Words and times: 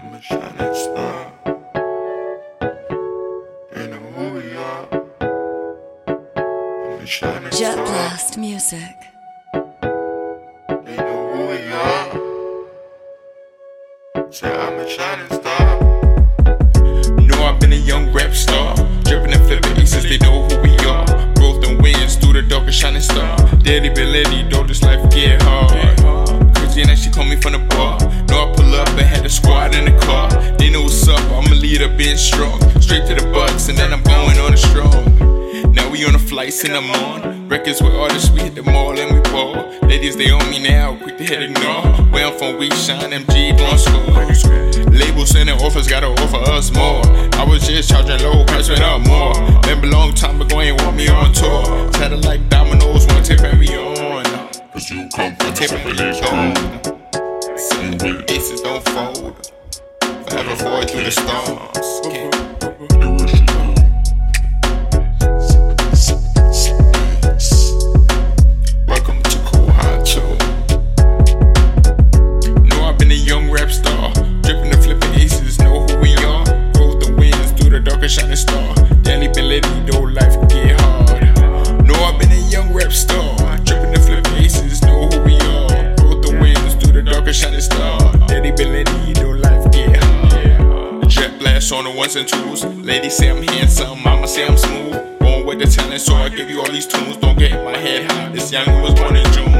I'm 0.00 0.14
a 0.14 0.22
shining 0.22 0.74
star. 0.74 1.32
They 3.72 3.86
know 3.88 3.98
who 4.14 4.30
we 4.34 4.54
are. 4.54 4.86
I'm 6.36 7.00
a 7.00 7.04
shining 7.04 7.50
Jet 7.50 7.72
star. 7.72 7.84
Blast 7.84 8.38
Music. 8.38 8.96
They 9.52 10.96
know 10.96 11.30
who 11.32 11.40
we 11.48 11.72
are. 11.72 12.08
Say 14.30 14.54
I'm 14.54 14.78
a 14.78 14.88
shining 14.88 15.32
star. 15.32 15.80
Know 17.18 17.42
I've 17.42 17.58
been 17.58 17.72
a 17.72 17.76
young 17.76 18.12
rap 18.12 18.34
star. 18.34 18.76
Dripping 19.02 19.32
and 19.32 19.44
flipping 19.46 19.78
aces, 19.78 20.04
they 20.04 20.18
know 20.18 20.46
who 20.46 20.60
we 20.62 20.76
are. 20.86 21.06
Growth 21.34 21.64
and 21.66 21.82
wins 21.82 22.14
through 22.14 22.34
the 22.34 22.42
dark 22.42 22.66
and 22.66 22.74
shining 22.74 23.02
star. 23.02 23.36
Daddy 23.64 23.88
been 23.88 24.12
lady, 24.12 24.44
though 24.48 24.62
this 24.62 24.80
life 24.84 25.10
get 25.10 25.42
hard. 25.42 26.54
Crazy 26.54 26.82
and 26.82 26.96
she 26.96 27.10
call 27.10 27.24
me 27.24 27.34
from 27.34 27.52
the 27.54 27.58
bar. 27.74 27.98
Know 28.28 28.52
I 28.52 28.54
pull 28.54 28.74
up 28.76 28.88
and 28.90 29.00
had 29.00 29.26
a 29.26 29.28
squad 29.30 29.74
being 32.08 32.16
strong. 32.16 32.58
Straight 32.80 33.06
to 33.06 33.14
the 33.14 33.30
bucks, 33.32 33.68
and 33.68 33.76
then 33.76 33.92
I'm 33.92 34.02
going 34.02 34.38
on 34.38 34.54
a 34.54 34.56
strong. 34.56 35.04
Now 35.74 35.90
we 35.90 36.06
on 36.06 36.14
the 36.14 36.18
flights 36.18 36.64
and 36.64 36.74
I'm 36.74 36.90
on. 36.90 37.48
Records 37.48 37.82
with 37.82 37.94
artists, 37.94 38.30
we 38.30 38.40
hit 38.40 38.54
the 38.54 38.62
mall 38.62 38.98
and 38.98 39.14
we 39.14 39.20
ball. 39.30 39.54
Ladies, 39.82 40.16
they 40.16 40.30
on 40.30 40.48
me 40.48 40.58
now, 40.58 40.96
quick 40.96 41.18
to 41.18 41.24
hit 41.24 41.42
ignore. 41.42 41.84
Where 42.12 42.26
I'm 42.26 42.38
from, 42.38 42.56
we 42.56 42.70
shine, 42.70 43.12
MG, 43.12 43.52
score. 43.76 44.90
Labels 44.90 45.30
sending 45.30 45.58
offers, 45.60 45.86
gotta 45.86 46.06
offer 46.06 46.42
us 46.50 46.72
more. 46.72 47.02
I 47.34 47.44
was 47.44 47.66
just 47.66 47.90
charging 47.90 48.20
low, 48.22 48.44
price 48.46 48.70
went 48.70 48.82
up 48.82 49.00
more. 49.06 49.34
Remember 49.62 49.88
long 49.88 50.14
time 50.14 50.40
ago, 50.40 50.60
ain't 50.62 50.80
want 50.80 50.96
me 50.96 51.08
on 51.08 51.32
tour. 51.34 51.90
Tatted 51.92 52.24
like 52.24 52.48
dominoes, 52.48 53.06
one 53.06 53.22
tape 53.22 53.40
and 53.40 53.58
we 53.58 53.68
on. 53.76 54.24
Cause 54.72 54.90
you 54.90 55.08
come 55.14 55.36
from 55.36 55.50
the 55.50 55.54
Tape 55.54 55.72
and 55.72 55.82
seven 55.84 55.90
we 55.90 55.96
crew. 58.00 58.14
on. 58.16 58.30
Aces 58.30 58.60
don't 58.62 58.84
fold. 58.88 59.57
Forever 60.30 60.56
forward 60.56 60.90
through 60.90 61.04
the 61.04 61.10
storms. 61.10 61.68
The 77.68 77.96
the 78.00 78.08
shining 78.08 78.36
star. 78.36 78.74
Lady, 79.38 79.68
though 79.86 80.00
life 80.00 80.36
get 80.48 80.78
hard. 80.80 81.22
I've 82.04 82.18
been 82.18 82.32
a 82.32 82.48
young 82.50 82.72
rap 82.72 82.92
star. 82.92 83.36
Dripping 83.64 83.94
and 83.94 84.04
flipping 84.04 84.34
aces, 84.34 84.82
know 84.82 85.06
who 85.08 85.22
we 85.22 85.34
are. 85.40 85.94
The 85.96 86.38
wins 86.40 86.74
through 86.74 86.92
the 86.92 87.02
dark 87.02 87.26
and 87.26 87.36
shining 87.36 87.60
star. 87.60 88.07
Blast 91.68 91.86
on 91.86 91.92
the 91.92 91.98
ones 91.98 92.16
and 92.16 92.26
twos. 92.26 92.64
Lady 92.64 93.10
say 93.10 93.28
I'm 93.28 93.42
handsome, 93.42 94.02
mama 94.02 94.26
say 94.26 94.46
I'm 94.46 94.56
smooth. 94.56 95.18
Born 95.18 95.44
with 95.44 95.58
the 95.58 95.66
talent, 95.66 96.00
so 96.00 96.14
I 96.14 96.28
give 96.30 96.48
you 96.48 96.60
all 96.60 96.70
these 96.70 96.86
tunes. 96.86 97.16
Don't 97.18 97.38
get 97.38 97.52
in 97.52 97.64
my 97.64 97.76
head 97.76 98.10
hot. 98.10 98.32
This 98.32 98.50
young 98.50 98.80
was 98.80 98.94
born 98.94 99.16
in 99.16 99.30
June. 99.32 99.52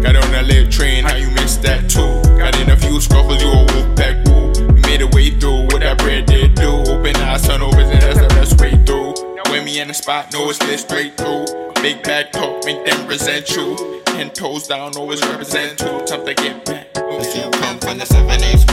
Got 0.00 0.16
on 0.16 0.30
that 0.30 0.44
lit 0.46 0.70
train, 0.70 1.04
how 1.04 1.16
you 1.16 1.30
missed 1.32 1.62
that 1.62 1.90
too? 1.90 2.22
Got 2.38 2.58
in 2.60 2.70
a 2.70 2.76
few 2.76 2.98
scruffles, 3.00 3.40
you 3.40 3.50
a 3.50 3.66
wolf 3.72 3.96
pack 3.96 4.24
woo. 4.26 4.52
You 4.76 4.82
made 4.82 5.00
it 5.00 5.12
way 5.12 5.30
through 5.30 5.62
what 5.70 5.80
that 5.80 5.98
bread 5.98 6.26
did 6.26 6.54
do. 6.54 6.70
Open 6.86 7.16
eyes, 7.16 7.46
turnovers, 7.46 7.88
and 7.90 8.02
that's 8.02 8.20
the 8.20 8.28
best 8.28 8.60
way 8.60 8.76
through. 8.84 9.14
When 9.50 9.64
me 9.64 9.80
in 9.80 9.88
the 9.88 9.94
spot, 9.94 10.32
know 10.32 10.48
it's 10.50 10.62
lit 10.62 10.78
straight 10.78 11.16
through. 11.16 11.46
Big 11.82 12.02
back 12.04 12.30
talk, 12.30 12.64
make 12.64 12.84
them 12.84 13.08
resent 13.08 13.50
you. 13.56 14.02
Ten 14.06 14.30
toes 14.30 14.68
down, 14.68 14.96
always 14.96 15.20
represent 15.22 15.78
two. 15.78 16.04
Time 16.06 16.24
to 16.24 16.34
get 16.34 16.64
back. 16.64 16.94
Cause 16.94 17.36
you 17.36 17.50
come 17.50 17.78
from 17.80 17.98
the 17.98 18.06
seven 18.06 18.42
A's 18.44 18.64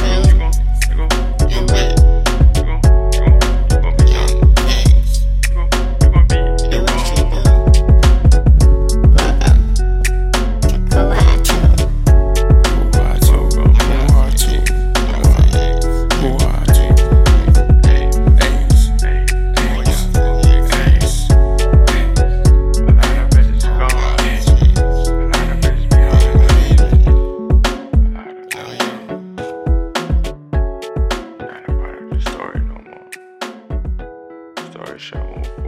Story 35.07 35.66